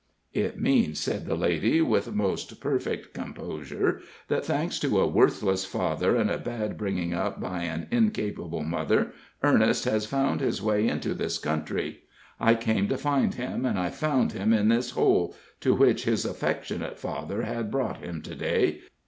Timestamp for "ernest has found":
9.43-10.41